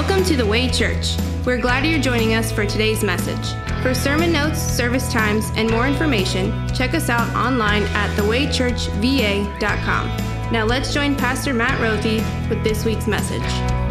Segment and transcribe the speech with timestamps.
[0.00, 1.14] Welcome to the Way Church.
[1.44, 3.52] We're glad you're joining us for today's message.
[3.82, 10.06] For sermon notes, service times, and more information, check us out online at thewaychurchva.com.
[10.50, 13.89] Now let's join Pastor Matt Rothy with this week's message.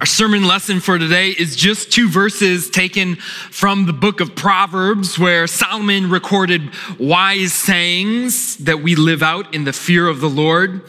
[0.00, 5.18] Our sermon lesson for today is just two verses taken from the book of Proverbs,
[5.18, 10.82] where Solomon recorded wise sayings that we live out in the fear of the Lord.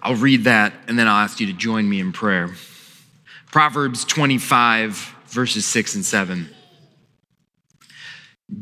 [0.00, 2.48] I'll read that and then I'll ask you to join me in prayer.
[3.50, 6.48] Proverbs 25, verses 6 and 7.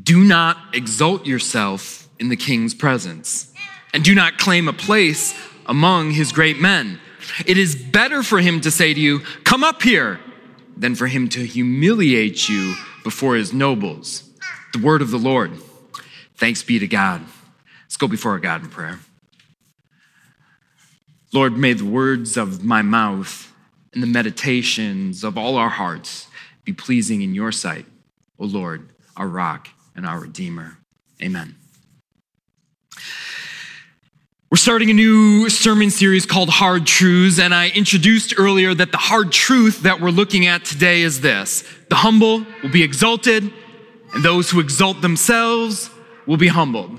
[0.03, 3.53] Do not exalt yourself in the king's presence,
[3.95, 5.33] and do not claim a place
[5.67, 6.99] among his great men.
[7.47, 10.21] It is better for him to say to you, Come up here,
[10.77, 14.29] than for him to humiliate you before his nobles.
[14.73, 15.53] The word of the Lord.
[16.37, 17.23] Thanks be to God.
[17.85, 19.01] Let's go before our God in prayer.
[21.33, 23.53] Lord, may the words of my mouth
[23.93, 26.29] and the meditations of all our hearts
[26.65, 27.87] be pleasing in your sight,
[28.39, 30.79] O Lord, our rock and our redeemer.
[31.23, 31.57] Amen.
[34.57, 38.97] We're starting a new sermon series called Hard Truths, and I introduced earlier that the
[38.97, 43.53] hard truth that we're looking at today is this the humble will be exalted,
[44.15, 45.91] and those who exalt themselves
[46.25, 46.93] will be humbled.
[46.93, 46.99] You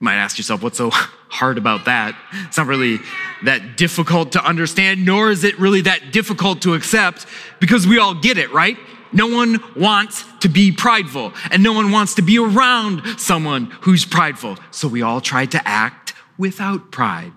[0.00, 0.90] might ask yourself, what's so
[1.28, 2.18] hard about that?
[2.48, 2.98] It's not really
[3.44, 7.24] that difficult to understand, nor is it really that difficult to accept
[7.60, 8.76] because we all get it, right?
[9.14, 14.04] No one wants to be prideful, and no one wants to be around someone who's
[14.04, 14.58] prideful.
[14.70, 17.32] So we all try to act without pride.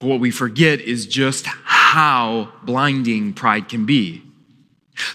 [0.00, 4.22] But what we forget is just how blinding pride can be.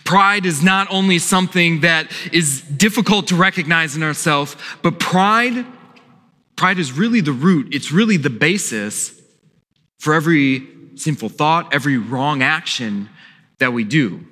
[0.05, 5.65] Pride is not only something that is difficult to recognize in ourselves, but pride,
[6.55, 9.19] pride is really the root, it's really the basis
[9.99, 13.09] for every sinful thought, every wrong action
[13.59, 14.25] that we do.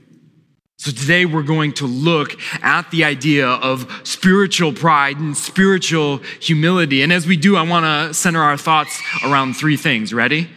[0.77, 7.01] So today we're going to look at the idea of spiritual pride and spiritual humility.
[7.01, 10.13] And as we do, I want to center our thoughts around three things.
[10.13, 10.49] Ready?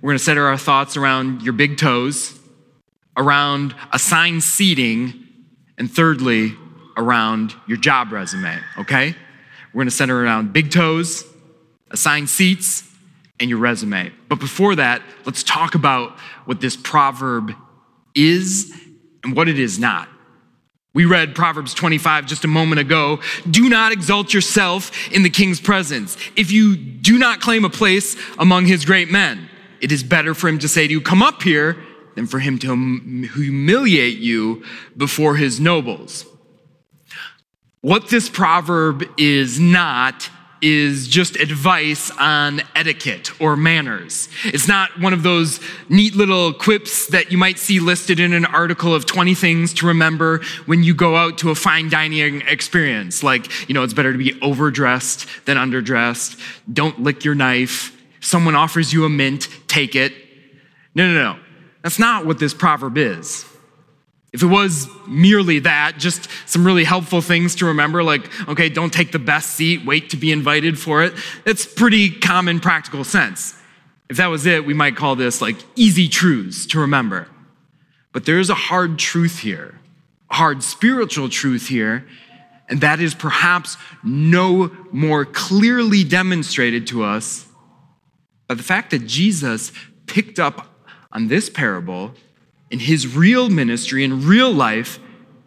[0.00, 2.38] We're going to center our thoughts around your big toes,
[3.16, 5.26] around assigned seating,
[5.76, 6.54] and thirdly,
[6.96, 9.14] around your job resume, okay?
[9.72, 11.24] We're going to center around big toes,
[11.90, 12.82] assigned seats,
[13.38, 14.10] and your resume.
[14.28, 17.52] But before that, let's talk about what this proverb
[18.14, 18.72] is
[19.26, 20.08] and what it is not.
[20.94, 23.20] We read Proverbs 25 just a moment ago.
[23.50, 26.16] Do not exalt yourself in the king's presence.
[26.36, 29.50] If you do not claim a place among his great men,
[29.80, 31.76] it is better for him to say to you, Come up here,
[32.14, 32.68] than for him to
[33.34, 34.64] humiliate you
[34.96, 36.24] before his nobles.
[37.82, 40.30] What this proverb is not
[40.62, 44.28] is just advice on etiquette or manners.
[44.44, 48.44] It's not one of those neat little quips that you might see listed in an
[48.44, 53.22] article of 20 things to remember when you go out to a fine dining experience.
[53.22, 56.40] Like, you know, it's better to be overdressed than underdressed.
[56.72, 57.92] Don't lick your knife.
[58.20, 60.12] Someone offers you a mint, take it.
[60.94, 61.38] No, no, no.
[61.82, 63.44] That's not what this proverb is.
[64.32, 68.92] If it was merely that, just some really helpful things to remember, like, okay, don't
[68.92, 71.14] take the best seat, wait to be invited for it,
[71.44, 73.56] that's pretty common practical sense.
[74.08, 77.28] If that was it, we might call this like easy truths to remember.
[78.12, 79.78] But there's a hard truth here,
[80.30, 82.06] a hard spiritual truth here,
[82.68, 87.46] and that is perhaps no more clearly demonstrated to us
[88.48, 89.72] by the fact that Jesus
[90.06, 90.68] picked up
[91.12, 92.14] on this parable
[92.70, 94.98] in his real ministry in real life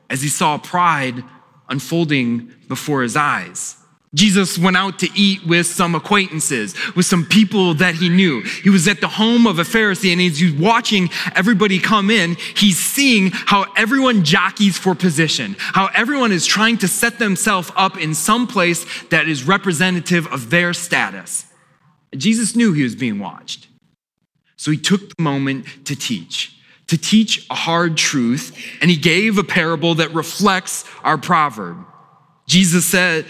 [0.09, 1.23] as he saw pride
[1.67, 3.75] unfolding before his eyes.
[4.15, 8.41] Jesus went out to eat with some acquaintances, with some people that he knew.
[8.41, 12.35] He was at the home of a Pharisee and as he's watching everybody come in.
[12.55, 17.99] He's seeing how everyone jockeys for position, how everyone is trying to set themselves up
[17.99, 21.45] in some place that is representative of their status.
[22.17, 23.67] Jesus knew he was being watched.
[24.55, 26.58] So he took the moment to teach
[26.89, 31.77] to teach a hard truth, and he gave a parable that reflects our proverb.
[32.47, 33.25] Jesus said,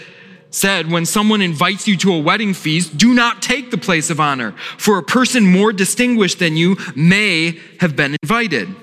[0.50, 4.18] said, When someone invites you to a wedding feast, do not take the place of
[4.18, 8.74] honor, for a person more distinguished than you may have been invited.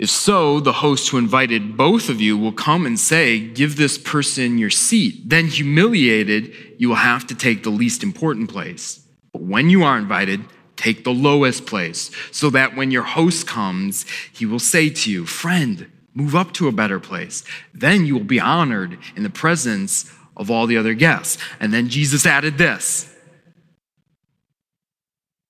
[0.00, 3.98] If so, the host who invited both of you will come and say, Give this
[3.98, 5.28] person your seat.
[5.28, 9.06] Then, humiliated, you will have to take the least important place.
[9.32, 10.40] But when you are invited,
[10.80, 15.26] take the lowest place, so that when your host comes, he will say to you,
[15.26, 17.44] Friend, Move up to a better place.
[17.72, 21.38] Then you will be honored in the presence of all the other guests.
[21.60, 23.14] And then Jesus added this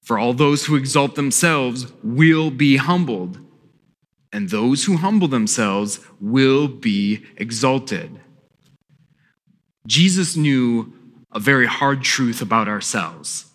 [0.02, 3.38] For all those who exalt themselves will be humbled,
[4.32, 8.20] and those who humble themselves will be exalted.
[9.86, 10.92] Jesus knew
[11.32, 13.49] a very hard truth about ourselves.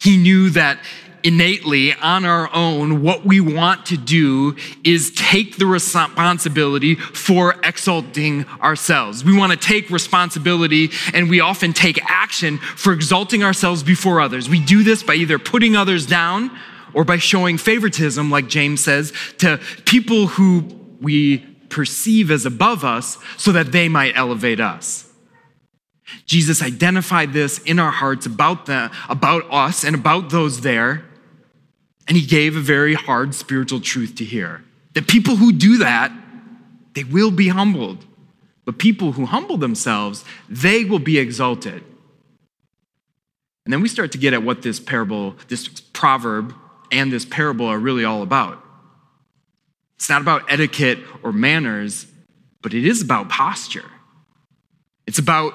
[0.00, 0.78] He knew that
[1.24, 8.46] innately on our own, what we want to do is take the responsibility for exalting
[8.60, 9.24] ourselves.
[9.24, 14.48] We want to take responsibility and we often take action for exalting ourselves before others.
[14.48, 16.56] We do this by either putting others down
[16.94, 20.64] or by showing favoritism, like James says, to people who
[21.00, 25.07] we perceive as above us so that they might elevate us.
[26.26, 31.04] Jesus identified this in our hearts about, the, about us and about those there.
[32.06, 34.64] And he gave a very hard spiritual truth to hear
[34.94, 36.10] that people who do that,
[36.94, 38.04] they will be humbled.
[38.64, 41.82] But people who humble themselves, they will be exalted.
[43.64, 46.54] And then we start to get at what this parable, this proverb,
[46.90, 48.62] and this parable are really all about.
[49.96, 52.06] It's not about etiquette or manners,
[52.62, 53.90] but it is about posture.
[55.06, 55.54] It's about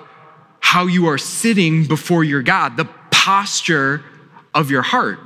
[0.74, 4.04] how you are sitting before your God, the posture
[4.56, 5.20] of your heart.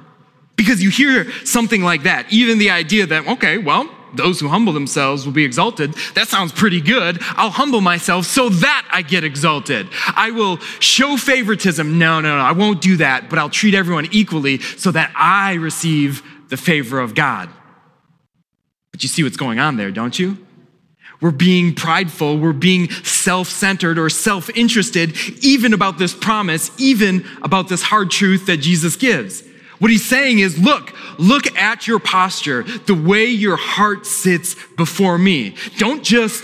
[0.57, 4.73] Because you hear something like that, even the idea that, okay, well, those who humble
[4.73, 5.94] themselves will be exalted.
[6.15, 7.19] That sounds pretty good.
[7.38, 9.88] I'll humble myself so that I get exalted.
[10.07, 11.97] I will show favoritism.
[11.97, 15.53] No, no, no, I won't do that, but I'll treat everyone equally so that I
[15.53, 17.49] receive the favor of God.
[18.91, 20.45] But you see what's going on there, don't you?
[21.19, 27.25] We're being prideful, we're being self centered or self interested, even about this promise, even
[27.42, 29.44] about this hard truth that Jesus gives.
[29.80, 35.18] What he's saying is, look, look at your posture, the way your heart sits before
[35.18, 35.56] me.
[35.78, 36.44] Don't just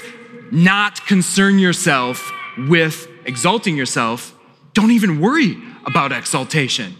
[0.51, 4.35] not concern yourself with exalting yourself.
[4.73, 5.55] Don't even worry
[5.85, 6.95] about exaltation.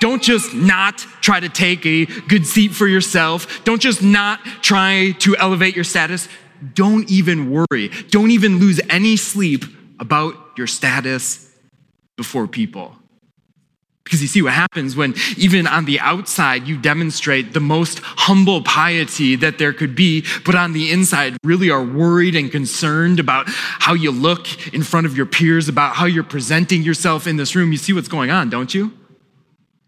[0.00, 3.64] Don't just not try to take a good seat for yourself.
[3.64, 6.28] Don't just not try to elevate your status.
[6.74, 7.88] Don't even worry.
[8.10, 9.64] Don't even lose any sleep
[9.98, 11.50] about your status
[12.16, 12.96] before people.
[14.04, 18.62] Because you see what happens when, even on the outside, you demonstrate the most humble
[18.62, 23.44] piety that there could be, but on the inside, really are worried and concerned about
[23.46, 27.54] how you look in front of your peers, about how you're presenting yourself in this
[27.54, 27.70] room.
[27.70, 28.92] You see what's going on, don't you?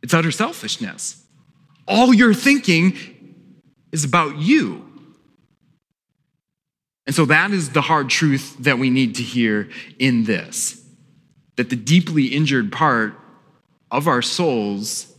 [0.03, 1.23] It's utter selfishness.
[1.89, 2.97] All you're thinking
[3.91, 4.84] is about you.
[7.07, 9.69] And so that is the hard truth that we need to hear
[9.99, 10.81] in this
[11.57, 13.15] that the deeply injured part
[13.91, 15.15] of our souls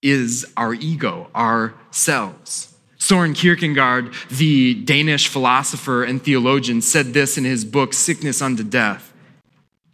[0.00, 2.74] is our ego, ourselves.
[2.96, 9.12] Soren Kierkegaard, the Danish philosopher and theologian, said this in his book, Sickness Unto Death.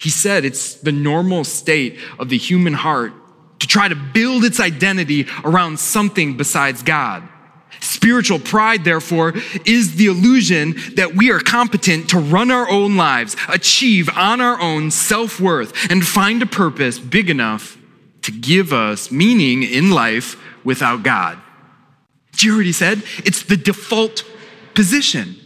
[0.01, 3.13] He said it's the normal state of the human heart
[3.59, 7.29] to try to build its identity around something besides God.
[7.81, 9.35] Spiritual pride, therefore,
[9.65, 14.61] is the illusion that we are competent to run our own lives, achieve on our
[14.61, 17.79] own self worth, and find a purpose big enough
[18.23, 21.39] to give us meaning in life without God.
[22.39, 23.03] You he said?
[23.19, 24.25] It's the default
[24.75, 25.37] position.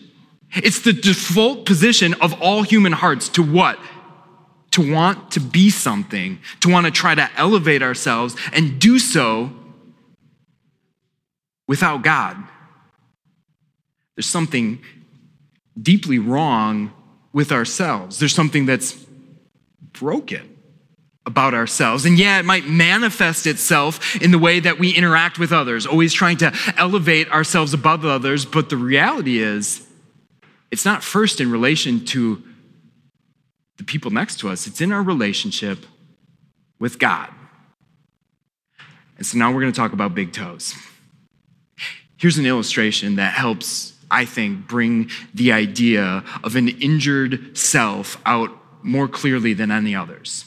[0.52, 3.78] It's the default position of all human hearts to what?
[4.73, 9.50] To want to be something, to want to try to elevate ourselves and do so
[11.66, 12.37] without God.
[14.16, 14.80] There's something
[15.80, 16.92] deeply wrong
[17.33, 18.18] with ourselves.
[18.18, 18.94] There's something that's
[19.92, 20.50] broken
[21.26, 22.04] about ourselves.
[22.04, 26.12] And yeah, it might manifest itself in the way that we interact with others, always
[26.12, 28.44] trying to elevate ourselves above others.
[28.44, 29.87] But the reality is,
[30.71, 32.42] it's not first in relation to
[33.78, 35.87] the people next to us, it's in our relationship
[36.78, 37.30] with God.
[39.16, 40.75] And so now we're going to talk about big toes.
[42.25, 48.49] Here's an illustration that helps, I think, bring the idea of an injured self out
[48.83, 50.47] more clearly than any others.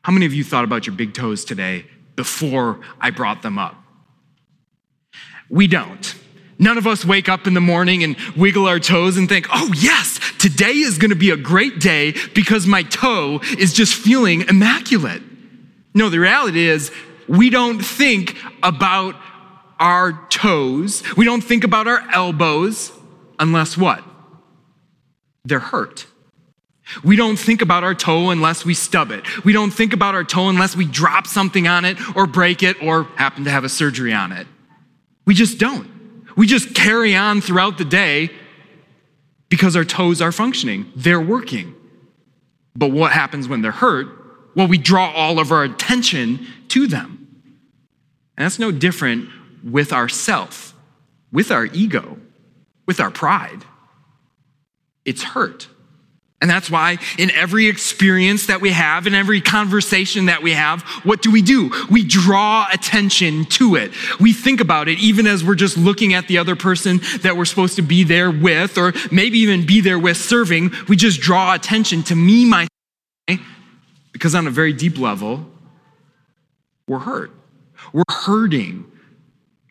[0.00, 1.84] How many of you thought about your big toes today
[2.14, 3.76] before I brought them up?
[5.50, 6.14] We don't.
[6.58, 9.70] None of us wake up in the morning and wiggle our toes and think, oh,
[9.76, 14.48] yes, today is going to be a great day because my toe is just feeling
[14.48, 15.20] immaculate.
[15.92, 16.90] No, the reality is
[17.28, 19.16] we don't think about
[19.78, 21.02] our toes.
[21.16, 22.92] We don't think about our elbows
[23.38, 24.02] unless what?
[25.44, 26.06] They're hurt.
[27.02, 29.44] We don't think about our toe unless we stub it.
[29.44, 32.80] We don't think about our toe unless we drop something on it or break it
[32.82, 34.46] or happen to have a surgery on it.
[35.24, 35.90] We just don't.
[36.36, 38.30] We just carry on throughout the day
[39.48, 41.74] because our toes are functioning, they're working.
[42.74, 44.08] But what happens when they're hurt?
[44.54, 47.42] Well, we draw all of our attention to them.
[48.36, 49.28] And that's no different
[49.66, 50.74] with ourself,
[51.32, 52.18] with our ego,
[52.86, 53.64] with our pride.
[55.04, 55.68] It's hurt.
[56.40, 60.82] And that's why in every experience that we have, in every conversation that we have,
[61.02, 61.70] what do we do?
[61.90, 63.90] We draw attention to it.
[64.20, 67.46] We think about it even as we're just looking at the other person that we're
[67.46, 70.72] supposed to be there with, or maybe even be there with serving.
[70.88, 72.68] We just draw attention to me, my,
[74.12, 75.46] because on a very deep level,
[76.86, 77.32] we're hurt.
[77.94, 78.92] We're hurting.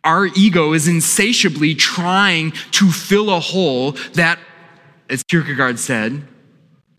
[0.06, 4.40] Our ego is insatiably trying to fill a hole that,
[5.10, 6.26] as Kierkegaard said,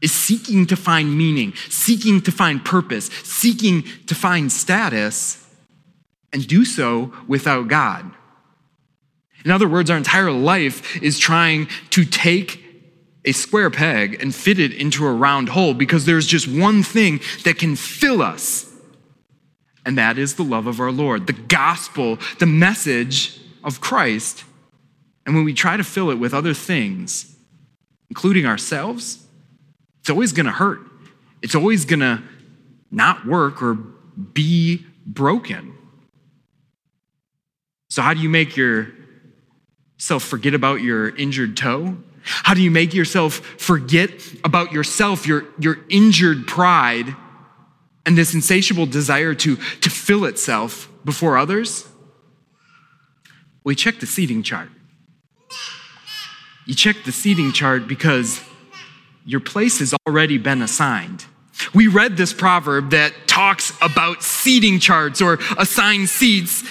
[0.03, 5.43] is seeking to find meaning, seeking to find purpose, seeking to find status,
[6.33, 8.11] and do so without God.
[9.45, 12.63] In other words, our entire life is trying to take
[13.25, 17.21] a square peg and fit it into a round hole because there's just one thing
[17.45, 18.73] that can fill us,
[19.87, 24.45] and that is the love of our Lord, the gospel, the message of Christ.
[25.25, 27.35] And when we try to fill it with other things,
[28.11, 29.25] including ourselves,
[30.00, 30.81] it's always going to hurt.
[31.40, 32.21] It's always going to
[32.90, 35.73] not work or be broken.
[37.88, 41.97] So, how do you make yourself forget about your injured toe?
[42.23, 44.11] How do you make yourself forget
[44.43, 47.14] about yourself, your, your injured pride,
[48.07, 51.87] and this insatiable desire to, to fill itself before others?
[53.65, 54.69] We check the seating chart.
[56.67, 58.41] You check the seating chart because
[59.25, 61.25] your place has already been assigned.
[61.75, 66.65] We read this proverb that talks about seating charts or assigned seats.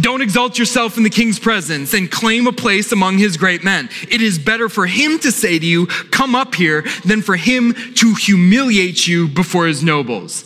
[0.00, 3.88] Don't exalt yourself in the king's presence and claim a place among his great men.
[4.08, 7.72] It is better for him to say to you, Come up here, than for him
[7.94, 10.44] to humiliate you before his nobles.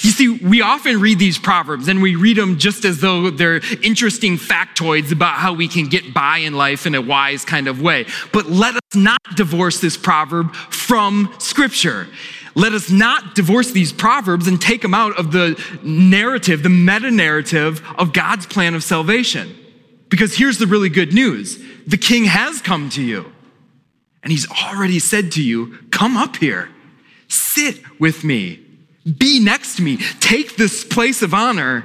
[0.00, 3.60] You see, we often read these proverbs and we read them just as though they're
[3.82, 7.80] interesting factoids about how we can get by in life in a wise kind of
[7.80, 8.06] way.
[8.32, 12.08] But let us not divorce this proverb from Scripture.
[12.54, 17.10] Let us not divorce these proverbs and take them out of the narrative, the meta
[17.10, 19.54] narrative of God's plan of salvation.
[20.08, 23.30] Because here's the really good news the king has come to you,
[24.22, 26.70] and he's already said to you, Come up here,
[27.28, 28.65] sit with me
[29.06, 29.98] be next to me.
[30.20, 31.84] Take this place of honor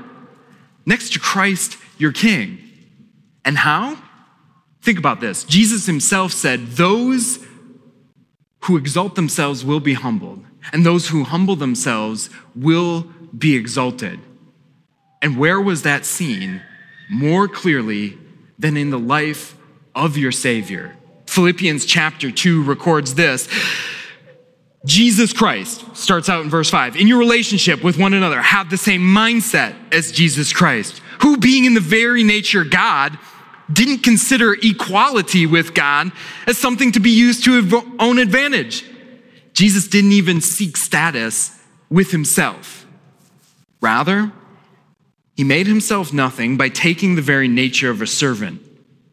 [0.86, 2.58] next to Christ, your King.
[3.46, 3.98] And how?
[4.82, 5.44] Think about this.
[5.44, 7.40] Jesus himself said, Those
[8.62, 14.20] who exalt themselves will be humbled, and those who humble themselves will be exalted.
[15.22, 16.62] And where was that seen
[17.10, 18.18] more clearly
[18.58, 19.56] than in the life
[19.94, 20.96] of your Savior?
[21.28, 23.48] Philippians chapter 2 records this
[24.86, 26.96] Jesus Christ starts out in verse 5.
[26.96, 31.66] In your relationship with one another, have the same mindset as Jesus Christ, who, being
[31.66, 33.18] in the very nature God,
[33.72, 36.12] didn't consider equality with God
[36.48, 38.84] as something to be used to his own advantage.
[39.54, 41.58] Jesus didn't even seek status
[41.90, 42.86] with himself.
[43.82, 44.32] Rather,
[45.36, 48.62] he made himself nothing by taking the very nature of a servant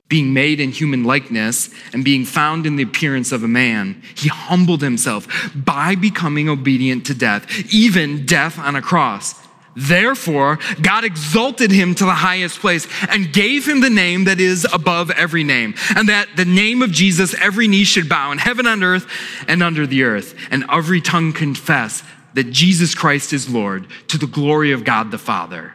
[0.08, 4.28] being made in human likeness and being found in the appearance of a man, he
[4.28, 9.34] humbled himself by becoming obedient to death, even death on a cross.
[9.76, 14.66] Therefore, God exalted him to the highest place and gave him the name that is
[14.72, 18.66] above every name, and that the name of Jesus every knee should bow in heaven
[18.66, 19.06] and earth
[19.46, 22.02] and under the earth, and every tongue confess
[22.34, 25.74] that Jesus Christ is Lord to the glory of God the Father.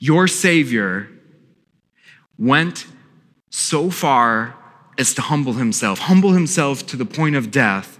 [0.00, 1.08] Your Savior
[2.40, 2.86] went
[3.50, 4.56] so far
[4.98, 7.98] as to humble himself, humble himself to the point of death.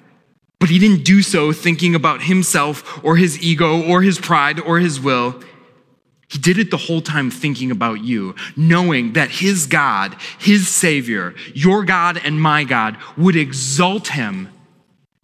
[0.58, 4.78] But he didn't do so thinking about himself or his ego or his pride or
[4.78, 5.40] his will.
[6.28, 11.34] He did it the whole time thinking about you, knowing that his God, his Savior,
[11.54, 14.48] your God and my God, would exalt him.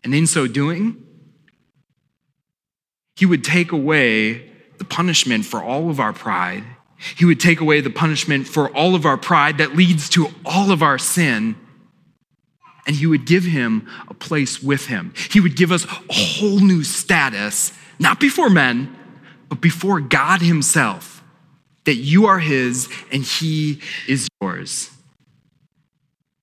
[0.03, 1.03] And in so doing,
[3.15, 6.65] he would take away the punishment for all of our pride
[6.99, 10.71] he would take away the punishment for all of our pride that leads to all
[10.71, 11.57] of our sin.
[12.87, 15.13] And he would give him a place with him.
[15.31, 18.95] He would give us a whole new status, not before men,
[19.49, 21.23] but before God himself,
[21.85, 24.91] that you are his and he is yours.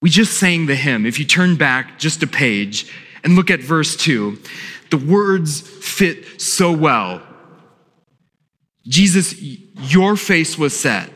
[0.01, 1.05] We just sang the hymn.
[1.05, 2.93] If you turn back just a page
[3.23, 4.37] and look at verse 2,
[4.91, 7.21] the words fit so well
[8.87, 11.09] Jesus, your face was set.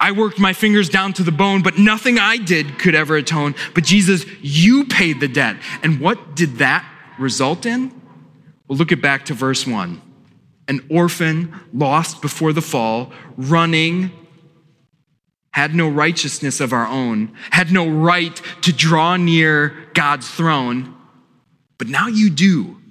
[0.00, 3.54] I worked my fingers down to the bone, but nothing I did could ever atone.
[3.74, 5.56] But Jesus, you paid the debt.
[5.82, 6.84] And what did that
[7.18, 7.90] result in?
[8.66, 10.02] Well, look it back to verse 1.
[10.68, 14.10] An orphan, lost before the fall, running,
[15.52, 20.96] had no righteousness of our own, had no right to draw near God's throne,
[21.78, 22.81] but now you do.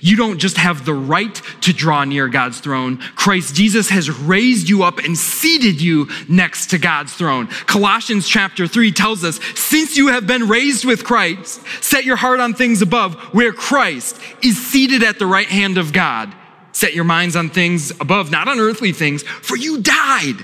[0.00, 2.98] You don't just have the right to draw near God's throne.
[3.16, 7.46] Christ Jesus has raised you up and seated you next to God's throne.
[7.66, 12.40] Colossians chapter 3 tells us, since you have been raised with Christ, set your heart
[12.40, 16.34] on things above where Christ is seated at the right hand of God.
[16.72, 20.36] Set your minds on things above, not on earthly things, for you died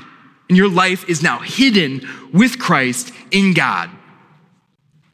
[0.48, 3.90] and your life is now hidden with Christ in God.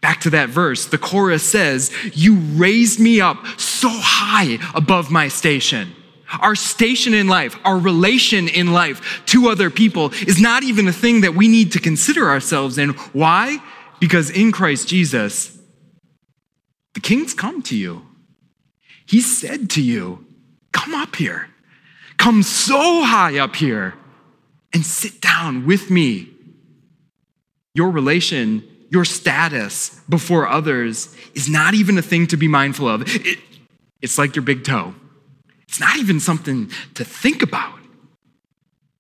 [0.01, 5.29] Back to that verse, the chorus says, You raised me up so high above my
[5.29, 5.95] station.
[6.41, 10.93] Our station in life, our relation in life to other people is not even a
[10.93, 12.91] thing that we need to consider ourselves in.
[13.13, 13.59] Why?
[13.99, 15.59] Because in Christ Jesus,
[16.95, 18.07] the king's come to you.
[19.07, 20.25] He said to you,
[20.73, 21.49] Come up here.
[22.17, 23.95] Come so high up here
[24.73, 26.29] and sit down with me.
[27.75, 33.03] Your relation your status before others is not even a thing to be mindful of.
[33.07, 33.39] It,
[34.03, 34.95] it's like your big toe.
[35.69, 37.79] It's not even something to think about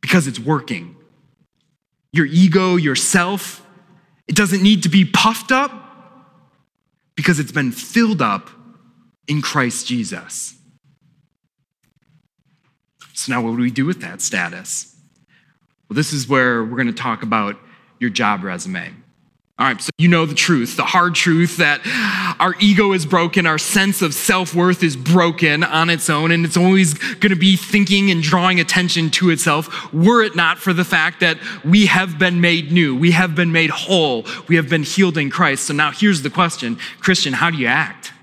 [0.00, 0.96] because it's working.
[2.12, 3.66] Your ego, yourself,
[4.28, 5.72] it doesn't need to be puffed up
[7.16, 8.50] because it's been filled up
[9.26, 10.54] in Christ Jesus.
[13.14, 14.94] So, now what do we do with that status?
[15.88, 17.56] Well, this is where we're going to talk about
[17.98, 18.94] your job resume.
[19.60, 21.82] All right, so you know the truth, the hard truth that
[22.40, 26.46] our ego is broken, our sense of self worth is broken on its own, and
[26.46, 30.72] it's always going to be thinking and drawing attention to itself, were it not for
[30.72, 34.70] the fact that we have been made new, we have been made whole, we have
[34.70, 35.66] been healed in Christ.
[35.66, 38.14] So now here's the question Christian, how do you act?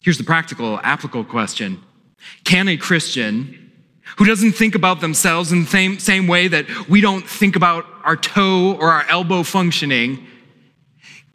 [0.00, 1.82] Here's the practical, applicable question
[2.44, 3.70] Can a Christian
[4.16, 7.84] who doesn't think about themselves in the same, same way that we don't think about
[8.04, 10.26] our toe or our elbow functioning,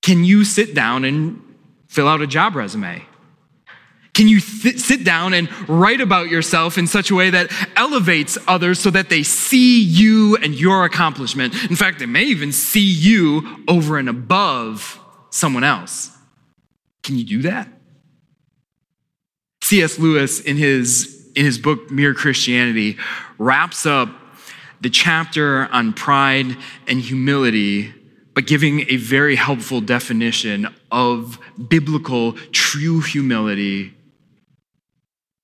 [0.01, 1.41] can you sit down and
[1.87, 3.03] fill out a job resume?
[4.13, 8.35] Can you th- sit down and write about yourself in such a way that elevates
[8.47, 11.53] others so that they see you and your accomplishment?
[11.69, 14.99] In fact, they may even see you over and above
[15.29, 16.11] someone else.
[17.03, 17.67] Can you do that?
[19.61, 19.99] C.S.
[19.99, 22.97] Lewis, in his in his book, Mere Christianity,
[23.37, 24.09] wraps up
[24.81, 26.55] the chapter on pride
[26.87, 27.93] and humility
[28.33, 33.93] by giving a very helpful definition of biblical true humility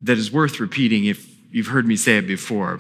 [0.02, 2.80] that is worth repeating if you've heard me say it before.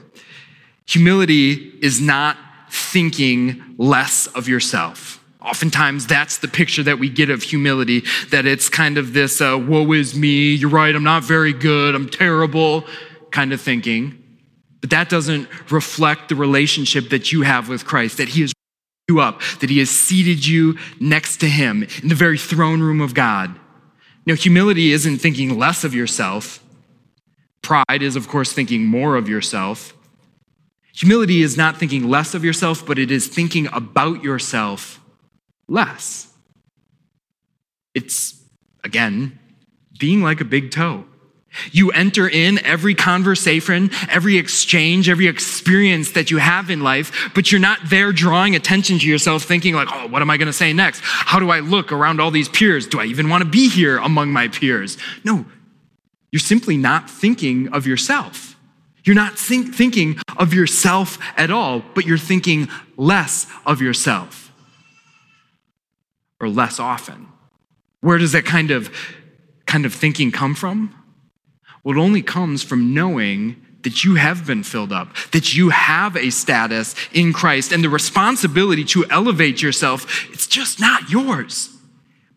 [0.85, 2.37] Humility is not
[2.69, 5.23] thinking less of yourself.
[5.41, 9.57] Oftentimes, that's the picture that we get of humility, that it's kind of this, uh,
[9.57, 12.85] woe is me, you're right, I'm not very good, I'm terrible
[13.31, 14.22] kind of thinking.
[14.83, 18.51] But that doesn't reflect the relationship that you have with Christ, that He has
[19.07, 22.99] you up, that He has seated you next to Him in the very throne room
[22.99, 23.57] of God.
[24.25, 26.61] Now, humility isn't thinking less of yourself.
[27.61, 29.93] Pride is, of course, thinking more of yourself.
[30.93, 34.99] Humility is not thinking less of yourself, but it is thinking about yourself
[35.69, 36.27] less.
[37.95, 38.43] It's,
[38.83, 39.39] again,
[39.97, 41.05] being like a big toe.
[41.71, 47.51] You enter in every conversation, every exchange, every experience that you have in life, but
[47.51, 50.53] you're not there drawing attention to yourself, thinking, like, oh, what am I going to
[50.53, 51.01] say next?
[51.03, 52.87] How do I look around all these peers?
[52.87, 54.97] Do I even want to be here among my peers?
[55.23, 55.45] No,
[56.31, 58.55] you're simply not thinking of yourself.
[59.03, 64.51] You're not think- thinking of yourself at all, but you're thinking less of yourself
[66.39, 67.27] or less often.
[68.01, 68.93] Where does that kind of,
[69.65, 70.93] kind of thinking come from?
[71.83, 76.15] Well, it only comes from knowing that you have been filled up, that you have
[76.15, 81.69] a status in Christ, and the responsibility to elevate yourself, it's just not yours,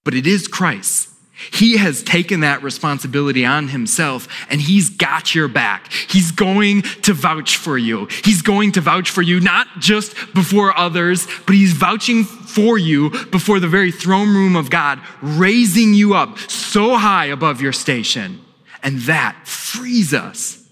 [0.05, 1.11] but it is Christ.
[1.53, 5.93] He has taken that responsibility on himself and he's got your back.
[5.93, 8.09] He's going to vouch for you.
[8.25, 13.11] He's going to vouch for you, not just before others, but he's vouching for you
[13.27, 18.41] before the very throne room of God, raising you up so high above your station
[18.83, 20.62] and that frees us,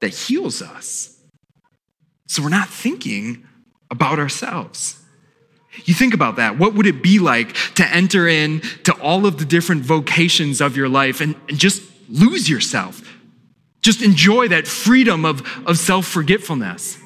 [0.00, 1.18] that heals us.
[2.26, 3.46] So we're not thinking
[3.90, 5.00] about ourselves.
[5.84, 6.58] You think about that.
[6.58, 10.76] What would it be like to enter in to all of the different vocations of
[10.76, 13.02] your life and, and just lose yourself?
[13.82, 16.98] Just enjoy that freedom of, of self forgetfulness.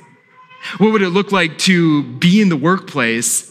[0.79, 3.51] What would it look like to be in the workplace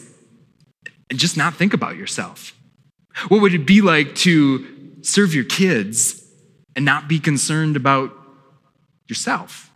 [1.10, 2.54] and just not think about yourself?
[3.28, 6.22] What would it be like to serve your kids
[6.76, 8.12] and not be concerned about
[9.08, 9.70] yourself?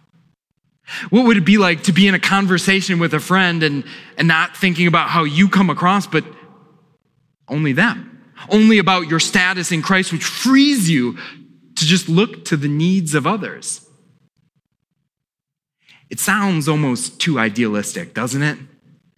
[1.10, 3.84] What would it be like to be in a conversation with a friend and,
[4.18, 6.24] and not thinking about how you come across, but
[7.48, 8.10] only them?
[8.48, 11.16] Only about your status in Christ, which frees you
[11.76, 13.88] to just look to the needs of others.
[16.10, 18.58] It sounds almost too idealistic, doesn't it?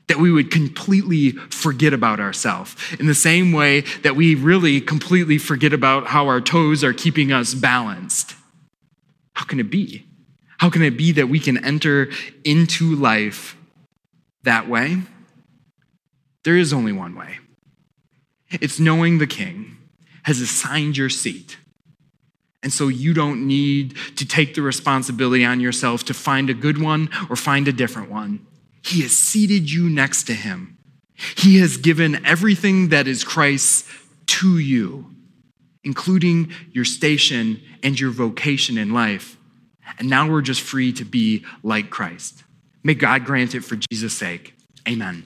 [0.08, 5.36] That we would completely forget about ourselves in the same way that we really completely
[5.36, 8.34] forget about how our toes are keeping us balanced.
[9.32, 10.06] How can it be?
[10.58, 12.10] How can it be that we can enter
[12.44, 13.56] into life
[14.44, 15.02] that way?
[16.44, 17.38] There is only one way.
[18.50, 19.76] It's knowing the King
[20.22, 21.56] has assigned your seat
[22.66, 26.82] and so you don't need to take the responsibility on yourself to find a good
[26.82, 28.44] one or find a different one.
[28.86, 30.78] He has seated you next to him.
[31.36, 33.90] He has given everything that is Christ's
[34.26, 35.10] to you,
[35.82, 39.36] including your station and your vocation in life.
[39.98, 42.44] And now we're just free to be like Christ.
[42.82, 44.54] May God grant it for Jesus' sake.
[44.88, 45.24] Amen.